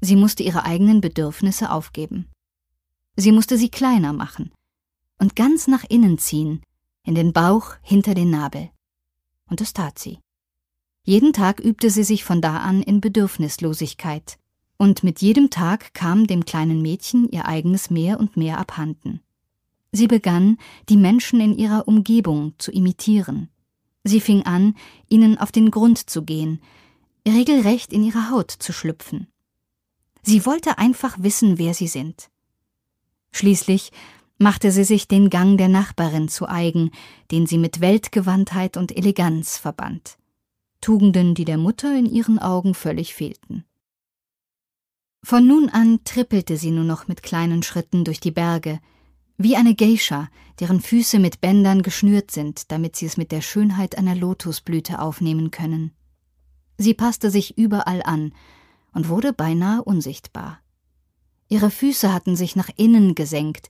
Sie 0.00 0.16
musste 0.16 0.42
ihre 0.42 0.64
eigenen 0.64 1.00
Bedürfnisse 1.00 1.70
aufgeben. 1.70 2.28
Sie 3.16 3.30
musste 3.30 3.56
sie 3.56 3.70
kleiner 3.70 4.12
machen 4.12 4.52
und 5.18 5.36
ganz 5.36 5.68
nach 5.68 5.84
innen 5.84 6.18
ziehen, 6.18 6.60
in 7.04 7.14
den 7.14 7.32
Bauch 7.32 7.76
hinter 7.82 8.14
den 8.14 8.30
Nabel. 8.30 8.70
Und 9.48 9.60
das 9.60 9.72
tat 9.72 9.98
sie. 9.98 10.18
Jeden 11.04 11.32
Tag 11.32 11.60
übte 11.60 11.88
sie 11.88 12.02
sich 12.02 12.24
von 12.24 12.40
da 12.42 12.58
an 12.58 12.82
in 12.82 13.00
Bedürfnislosigkeit, 13.00 14.38
und 14.76 15.04
mit 15.04 15.22
jedem 15.22 15.48
Tag 15.50 15.94
kam 15.94 16.26
dem 16.26 16.44
kleinen 16.44 16.82
Mädchen 16.82 17.30
ihr 17.30 17.46
eigenes 17.46 17.88
mehr 17.88 18.18
und 18.18 18.36
mehr 18.36 18.58
abhanden. 18.58 19.22
Sie 19.92 20.06
begann, 20.06 20.58
die 20.88 20.96
Menschen 20.96 21.40
in 21.40 21.56
ihrer 21.56 21.88
Umgebung 21.88 22.54
zu 22.58 22.70
imitieren. 22.70 23.48
Sie 24.04 24.20
fing 24.20 24.42
an, 24.42 24.74
ihnen 25.08 25.38
auf 25.38 25.52
den 25.52 25.70
Grund 25.70 26.10
zu 26.10 26.22
gehen, 26.22 26.60
regelrecht 27.26 27.92
in 27.92 28.04
ihre 28.04 28.30
Haut 28.30 28.50
zu 28.50 28.72
schlüpfen. 28.72 29.26
Sie 30.22 30.44
wollte 30.46 30.78
einfach 30.78 31.16
wissen, 31.20 31.58
wer 31.58 31.74
sie 31.74 31.88
sind. 31.88 32.30
Schließlich 33.32 33.92
machte 34.38 34.70
sie 34.70 34.84
sich 34.84 35.08
den 35.08 35.30
Gang 35.30 35.56
der 35.58 35.68
Nachbarin 35.68 36.28
zu 36.28 36.48
eigen, 36.48 36.90
den 37.30 37.46
sie 37.46 37.58
mit 37.58 37.80
Weltgewandtheit 37.80 38.76
und 38.76 38.96
Eleganz 38.96 39.56
verband. 39.58 40.18
Tugenden, 40.80 41.34
die 41.34 41.44
der 41.44 41.58
Mutter 41.58 41.96
in 41.96 42.06
ihren 42.06 42.38
Augen 42.38 42.74
völlig 42.74 43.14
fehlten. 43.14 43.64
Von 45.22 45.46
nun 45.46 45.68
an 45.68 46.04
trippelte 46.04 46.56
sie 46.56 46.70
nur 46.70 46.84
noch 46.84 47.08
mit 47.08 47.22
kleinen 47.22 47.62
Schritten 47.62 48.04
durch 48.04 48.20
die 48.20 48.30
Berge, 48.30 48.80
wie 49.38 49.56
eine 49.56 49.74
Geisha, 49.74 50.28
deren 50.60 50.80
Füße 50.80 51.18
mit 51.18 51.40
Bändern 51.40 51.82
geschnürt 51.82 52.30
sind, 52.30 52.70
damit 52.72 52.96
sie 52.96 53.06
es 53.06 53.16
mit 53.16 53.32
der 53.32 53.42
Schönheit 53.42 53.98
einer 53.98 54.14
Lotusblüte 54.14 55.00
aufnehmen 55.00 55.50
können. 55.50 55.92
Sie 56.78 56.94
passte 56.94 57.30
sich 57.30 57.58
überall 57.58 58.02
an 58.02 58.32
und 58.92 59.08
wurde 59.08 59.32
beinahe 59.32 59.82
unsichtbar. 59.82 60.60
Ihre 61.48 61.70
Füße 61.70 62.12
hatten 62.12 62.36
sich 62.36 62.56
nach 62.56 62.70
innen 62.76 63.14
gesenkt, 63.14 63.68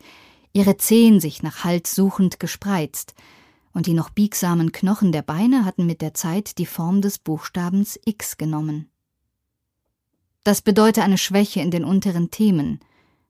ihre 0.52 0.76
Zehen 0.76 1.20
sich 1.20 1.42
nach 1.42 1.64
Halt 1.64 1.86
suchend 1.86 2.40
gespreizt, 2.40 3.14
und 3.72 3.86
die 3.86 3.92
noch 3.92 4.08
biegsamen 4.08 4.72
Knochen 4.72 5.12
der 5.12 5.20
Beine 5.20 5.66
hatten 5.66 5.84
mit 5.84 6.00
der 6.00 6.14
Zeit 6.14 6.56
die 6.56 6.64
Form 6.64 7.02
des 7.02 7.18
Buchstabens 7.18 8.00
X 8.06 8.38
genommen. 8.38 8.88
Das 10.44 10.62
bedeute 10.62 11.02
eine 11.02 11.18
Schwäche 11.18 11.60
in 11.60 11.70
den 11.70 11.84
unteren 11.84 12.30
Themen, 12.30 12.80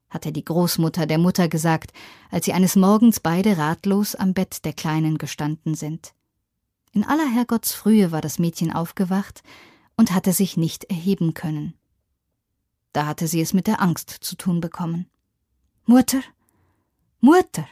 hatte 0.09 0.31
die 0.31 0.45
Großmutter 0.45 1.05
der 1.05 1.17
Mutter 1.17 1.47
gesagt, 1.47 1.91
als 2.31 2.45
sie 2.45 2.53
eines 2.53 2.75
Morgens 2.75 3.19
beide 3.19 3.57
ratlos 3.57 4.15
am 4.15 4.33
Bett 4.33 4.63
der 4.65 4.73
Kleinen 4.73 5.17
gestanden 5.17 5.75
sind. 5.75 6.13
In 6.93 7.03
aller 7.03 7.29
Herrgottsfrühe 7.29 8.11
war 8.11 8.21
das 8.21 8.39
Mädchen 8.39 8.71
aufgewacht 8.71 9.43
und 9.97 10.13
hatte 10.13 10.33
sich 10.33 10.57
nicht 10.57 10.85
erheben 10.85 11.33
können. 11.33 11.73
Da 12.93 13.05
hatte 13.05 13.27
sie 13.27 13.41
es 13.41 13.53
mit 13.53 13.67
der 13.67 13.81
Angst 13.81 14.09
zu 14.09 14.35
tun 14.35 14.61
bekommen. 14.61 15.07
Mutter, 15.85 16.21
Mutter! 17.19 17.67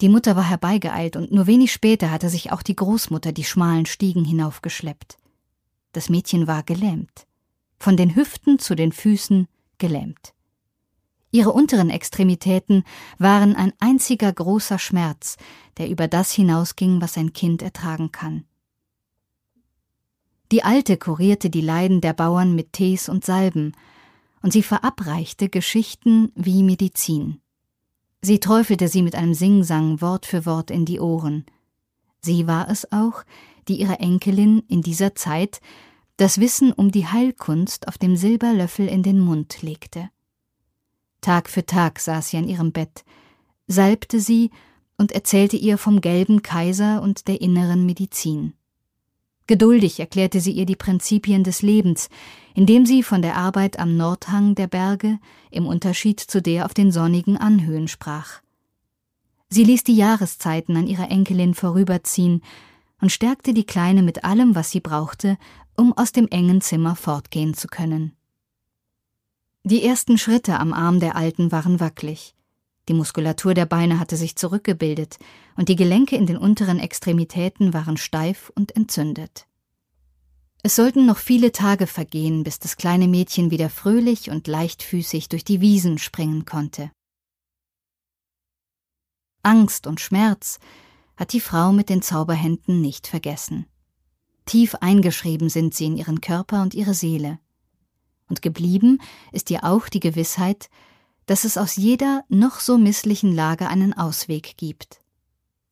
Die 0.00 0.08
Mutter 0.08 0.36
war 0.36 0.48
herbeigeeilt, 0.48 1.16
und 1.16 1.32
nur 1.32 1.46
wenig 1.46 1.72
später 1.72 2.10
hatte 2.10 2.28
sich 2.28 2.52
auch 2.52 2.62
die 2.62 2.76
Großmutter 2.76 3.32
die 3.32 3.44
schmalen 3.44 3.86
Stiegen 3.86 4.24
hinaufgeschleppt. 4.24 5.16
Das 5.92 6.10
Mädchen 6.10 6.46
war 6.46 6.62
gelähmt, 6.62 7.26
von 7.78 7.96
den 7.96 8.14
Hüften 8.14 8.58
zu 8.58 8.74
den 8.74 8.92
Füßen 8.92 9.48
gelähmt. 9.78 10.34
Ihre 11.30 11.52
unteren 11.52 11.90
Extremitäten 11.90 12.84
waren 13.18 13.54
ein 13.56 13.72
einziger 13.78 14.32
großer 14.32 14.78
Schmerz, 14.78 15.36
der 15.76 15.88
über 15.88 16.08
das 16.08 16.32
hinausging, 16.32 17.00
was 17.00 17.16
ein 17.18 17.32
Kind 17.32 17.62
ertragen 17.62 18.12
kann. 18.12 18.44
Die 20.52 20.62
Alte 20.62 20.96
kurierte 20.96 21.50
die 21.50 21.60
Leiden 21.60 22.00
der 22.00 22.12
Bauern 22.12 22.54
mit 22.54 22.72
Tees 22.72 23.08
und 23.08 23.24
Salben, 23.24 23.72
und 24.42 24.52
sie 24.52 24.62
verabreichte 24.62 25.48
Geschichten 25.48 26.30
wie 26.36 26.62
Medizin. 26.62 27.40
Sie 28.22 28.38
träufelte 28.38 28.86
sie 28.86 29.02
mit 29.02 29.16
einem 29.16 29.34
Singsang 29.34 30.00
Wort 30.00 30.26
für 30.26 30.46
Wort 30.46 30.70
in 30.70 30.84
die 30.84 31.00
Ohren. 31.00 31.46
Sie 32.20 32.46
war 32.46 32.68
es 32.70 32.90
auch, 32.92 33.24
die 33.68 33.80
ihrer 33.80 34.00
Enkelin 34.00 34.62
in 34.68 34.82
dieser 34.82 35.14
Zeit 35.14 35.60
das 36.16 36.40
Wissen 36.40 36.72
um 36.72 36.90
die 36.90 37.06
Heilkunst 37.06 37.88
auf 37.88 37.98
dem 37.98 38.16
Silberlöffel 38.16 38.88
in 38.88 39.02
den 39.02 39.18
Mund 39.18 39.62
legte. 39.62 40.10
Tag 41.26 41.50
für 41.50 41.66
Tag 41.66 41.98
saß 41.98 42.28
sie 42.28 42.36
an 42.36 42.46
ihrem 42.46 42.70
Bett, 42.70 43.04
salbte 43.66 44.20
sie 44.20 44.52
und 44.96 45.10
erzählte 45.10 45.56
ihr 45.56 45.76
vom 45.76 46.00
gelben 46.00 46.42
Kaiser 46.42 47.02
und 47.02 47.26
der 47.26 47.40
inneren 47.40 47.84
Medizin. 47.84 48.52
Geduldig 49.48 49.98
erklärte 49.98 50.40
sie 50.40 50.52
ihr 50.52 50.66
die 50.66 50.76
Prinzipien 50.76 51.42
des 51.42 51.62
Lebens, 51.62 52.10
indem 52.54 52.86
sie 52.86 53.02
von 53.02 53.22
der 53.22 53.34
Arbeit 53.34 53.80
am 53.80 53.96
Nordhang 53.96 54.54
der 54.54 54.68
Berge 54.68 55.18
im 55.50 55.66
Unterschied 55.66 56.20
zu 56.20 56.40
der 56.40 56.64
auf 56.64 56.74
den 56.74 56.92
sonnigen 56.92 57.36
Anhöhen 57.36 57.88
sprach. 57.88 58.40
Sie 59.48 59.64
ließ 59.64 59.82
die 59.82 59.96
Jahreszeiten 59.96 60.76
an 60.76 60.86
ihrer 60.86 61.10
Enkelin 61.10 61.54
vorüberziehen 61.54 62.40
und 63.00 63.10
stärkte 63.10 63.52
die 63.52 63.66
Kleine 63.66 64.04
mit 64.04 64.22
allem, 64.22 64.54
was 64.54 64.70
sie 64.70 64.80
brauchte, 64.80 65.38
um 65.76 65.92
aus 65.92 66.12
dem 66.12 66.28
engen 66.28 66.60
Zimmer 66.60 66.94
fortgehen 66.94 67.52
zu 67.52 67.66
können. 67.66 68.15
Die 69.68 69.82
ersten 69.82 70.16
Schritte 70.16 70.60
am 70.60 70.72
Arm 70.72 71.00
der 71.00 71.16
Alten 71.16 71.50
waren 71.50 71.80
wackelig. 71.80 72.36
Die 72.88 72.94
Muskulatur 72.94 73.52
der 73.52 73.66
Beine 73.66 73.98
hatte 73.98 74.16
sich 74.16 74.36
zurückgebildet, 74.36 75.18
und 75.56 75.68
die 75.68 75.74
Gelenke 75.74 76.14
in 76.14 76.24
den 76.24 76.36
unteren 76.36 76.78
Extremitäten 76.78 77.74
waren 77.74 77.96
steif 77.96 78.52
und 78.54 78.76
entzündet. 78.76 79.48
Es 80.62 80.76
sollten 80.76 81.04
noch 81.04 81.18
viele 81.18 81.50
Tage 81.50 81.88
vergehen, 81.88 82.44
bis 82.44 82.60
das 82.60 82.76
kleine 82.76 83.08
Mädchen 83.08 83.50
wieder 83.50 83.68
fröhlich 83.68 84.30
und 84.30 84.46
leichtfüßig 84.46 85.28
durch 85.30 85.42
die 85.42 85.60
Wiesen 85.60 85.98
springen 85.98 86.44
konnte. 86.44 86.92
Angst 89.42 89.88
und 89.88 90.00
Schmerz 90.00 90.60
hat 91.16 91.32
die 91.32 91.40
Frau 91.40 91.72
mit 91.72 91.88
den 91.88 92.02
Zauberhänden 92.02 92.80
nicht 92.80 93.08
vergessen. 93.08 93.66
Tief 94.44 94.76
eingeschrieben 94.76 95.48
sind 95.48 95.74
sie 95.74 95.86
in 95.86 95.96
ihren 95.96 96.20
Körper 96.20 96.62
und 96.62 96.72
ihre 96.72 96.94
Seele. 96.94 97.40
Und 98.28 98.42
geblieben 98.42 99.00
ist 99.32 99.50
ihr 99.50 99.64
auch 99.64 99.88
die 99.88 100.00
Gewissheit, 100.00 100.68
dass 101.26 101.44
es 101.44 101.58
aus 101.58 101.76
jeder 101.76 102.24
noch 102.28 102.60
so 102.60 102.78
misslichen 102.78 103.34
Lage 103.34 103.68
einen 103.68 103.92
Ausweg 103.92 104.56
gibt. 104.56 105.00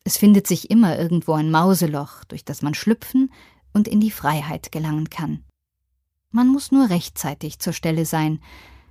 Es 0.04 0.18
findet 0.18 0.46
sich 0.46 0.70
immer 0.70 0.98
irgendwo 0.98 1.32
ein 1.32 1.50
Mauseloch, 1.50 2.24
durch 2.24 2.44
das 2.44 2.60
man 2.60 2.74
schlüpfen 2.74 3.32
und 3.72 3.88
in 3.88 4.00
die 4.00 4.10
Freiheit 4.10 4.70
gelangen 4.70 5.08
kann. 5.10 5.44
Man 6.30 6.48
muss 6.48 6.72
nur 6.72 6.90
rechtzeitig 6.90 7.58
zur 7.60 7.72
Stelle 7.72 8.04
sein. 8.04 8.40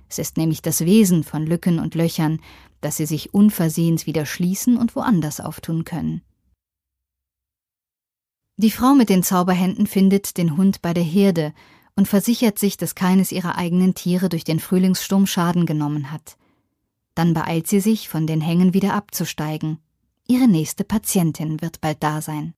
Es 0.08 0.18
ist 0.18 0.36
nämlich 0.36 0.62
das 0.62 0.80
Wesen 0.80 1.22
von 1.22 1.46
Lücken 1.46 1.78
und 1.78 1.94
Löchern, 1.94 2.40
dass 2.80 2.96
sie 2.96 3.06
sich 3.06 3.32
unversehens 3.32 4.06
wieder 4.06 4.26
schließen 4.26 4.76
und 4.76 4.96
woanders 4.96 5.40
auftun 5.40 5.84
können. 5.84 6.22
Die 8.56 8.70
Frau 8.70 8.94
mit 8.94 9.08
den 9.08 9.22
Zauberhänden 9.22 9.86
findet 9.86 10.36
den 10.36 10.56
Hund 10.56 10.80
bei 10.80 10.94
der 10.94 11.02
Herde 11.02 11.52
und 11.96 12.08
versichert 12.08 12.58
sich, 12.58 12.76
dass 12.76 12.94
keines 12.94 13.32
ihrer 13.32 13.56
eigenen 13.56 13.94
Tiere 13.94 14.28
durch 14.28 14.44
den 14.44 14.60
Frühlingssturm 14.60 15.26
Schaden 15.26 15.66
genommen 15.66 16.10
hat. 16.10 16.36
Dann 17.14 17.34
beeilt 17.34 17.68
sie 17.68 17.80
sich, 17.80 18.08
von 18.08 18.26
den 18.26 18.40
Hängen 18.40 18.74
wieder 18.74 18.94
abzusteigen. 18.94 19.78
Ihre 20.26 20.48
nächste 20.48 20.84
Patientin 20.84 21.60
wird 21.62 21.80
bald 21.80 22.02
da 22.02 22.20
sein. 22.20 22.54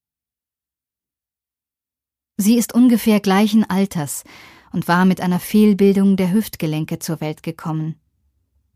Sie 2.38 2.57
ist 2.57 2.75
ungefähr 2.75 3.21
gleichen 3.21 3.69
Alters 3.69 4.25
und 4.73 4.88
war 4.88 5.05
mit 5.05 5.21
einer 5.21 5.40
Fehlbildung 5.40 6.16
der 6.16 6.33
Hüftgelenke 6.33 6.99
zur 6.99 7.21
Welt 7.21 7.43
gekommen. 7.43 7.97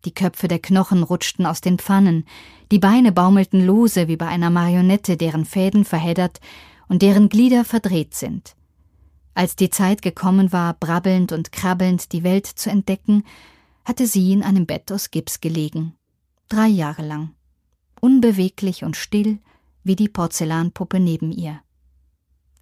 Die 0.06 0.14
Köpfe 0.14 0.48
der 0.48 0.58
Knochen 0.58 1.02
rutschten 1.02 1.44
aus 1.44 1.60
den 1.60 1.78
Pfannen, 1.78 2.24
die 2.72 2.78
Beine 2.78 3.12
baumelten 3.12 3.64
lose 3.64 4.08
wie 4.08 4.16
bei 4.16 4.26
einer 4.26 4.48
Marionette, 4.48 5.18
deren 5.18 5.44
Fäden 5.44 5.84
verheddert 5.84 6.40
und 6.88 7.02
deren 7.02 7.28
Glieder 7.28 7.66
verdreht 7.66 8.14
sind. 8.14 8.56
Als 9.34 9.56
die 9.56 9.70
Zeit 9.70 10.02
gekommen 10.02 10.52
war, 10.52 10.74
brabbelnd 10.74 11.32
und 11.32 11.52
krabbelnd 11.52 12.12
die 12.12 12.24
Welt 12.24 12.46
zu 12.46 12.70
entdecken, 12.70 13.24
hatte 13.84 14.06
sie 14.06 14.32
in 14.32 14.42
einem 14.42 14.66
Bett 14.66 14.90
aus 14.92 15.10
Gips 15.10 15.40
gelegen. 15.40 15.94
Drei 16.48 16.66
Jahre 16.66 17.06
lang. 17.06 17.34
Unbeweglich 18.00 18.84
und 18.84 18.96
still 18.96 19.38
wie 19.82 19.96
die 19.96 20.08
Porzellanpuppe 20.08 21.00
neben 21.00 21.32
ihr. 21.32 21.60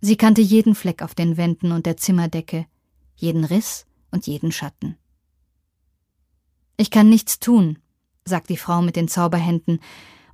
Sie 0.00 0.16
kannte 0.16 0.40
jeden 0.40 0.74
Fleck 0.74 1.02
auf 1.02 1.14
den 1.14 1.36
Wänden 1.36 1.72
und 1.72 1.86
der 1.86 1.96
Zimmerdecke, 1.96 2.66
jeden 3.16 3.44
Riss 3.44 3.86
und 4.10 4.26
jeden 4.26 4.52
Schatten. 4.52 4.96
Ich 6.76 6.90
kann 6.90 7.08
nichts 7.08 7.40
tun, 7.40 7.78
sagt 8.24 8.50
die 8.50 8.56
Frau 8.56 8.82
mit 8.82 8.94
den 8.94 9.08
Zauberhänden 9.08 9.80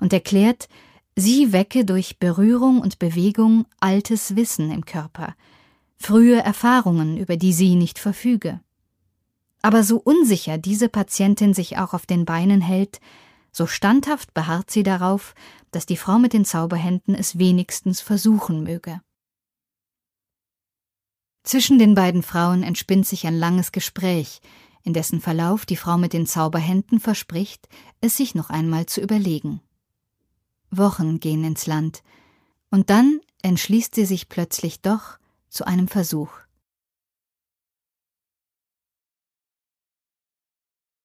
und 0.00 0.12
erklärt, 0.12 0.68
sie 1.16 1.52
wecke 1.52 1.86
durch 1.86 2.18
Berührung 2.18 2.80
und 2.80 2.98
Bewegung 2.98 3.64
altes 3.80 4.36
Wissen 4.36 4.70
im 4.70 4.84
Körper, 4.84 5.34
frühe 5.96 6.42
Erfahrungen, 6.42 7.16
über 7.16 7.36
die 7.36 7.52
sie 7.52 7.76
nicht 7.76 7.98
verfüge. 7.98 8.60
Aber 9.62 9.82
so 9.82 9.96
unsicher 9.96 10.58
diese 10.58 10.88
Patientin 10.88 11.54
sich 11.54 11.78
auch 11.78 11.94
auf 11.94 12.06
den 12.06 12.24
Beinen 12.24 12.60
hält, 12.60 13.00
so 13.50 13.66
standhaft 13.66 14.34
beharrt 14.34 14.70
sie 14.70 14.82
darauf, 14.82 15.34
dass 15.70 15.86
die 15.86 15.96
Frau 15.96 16.18
mit 16.18 16.32
den 16.32 16.44
Zauberhänden 16.44 17.14
es 17.14 17.38
wenigstens 17.38 18.00
versuchen 18.00 18.62
möge. 18.62 19.00
Zwischen 21.44 21.78
den 21.78 21.94
beiden 21.94 22.22
Frauen 22.22 22.62
entspinnt 22.62 23.06
sich 23.06 23.26
ein 23.26 23.38
langes 23.38 23.70
Gespräch, 23.70 24.40
in 24.82 24.92
dessen 24.92 25.20
Verlauf 25.20 25.66
die 25.66 25.76
Frau 25.76 25.98
mit 25.98 26.12
den 26.12 26.26
Zauberhänden 26.26 27.00
verspricht, 27.00 27.68
es 28.00 28.16
sich 28.16 28.34
noch 28.34 28.50
einmal 28.50 28.86
zu 28.86 29.00
überlegen. 29.00 29.60
Wochen 30.70 31.20
gehen 31.20 31.44
ins 31.44 31.66
Land, 31.66 32.02
und 32.70 32.90
dann 32.90 33.20
entschließt 33.42 33.94
sie 33.94 34.04
sich 34.04 34.28
plötzlich 34.28 34.82
doch 34.82 35.18
zu 35.54 35.66
einem 35.66 35.88
Versuch. 35.88 36.43